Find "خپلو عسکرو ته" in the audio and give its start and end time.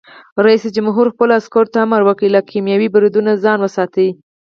1.13-1.77